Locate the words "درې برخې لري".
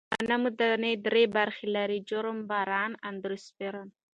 1.05-1.99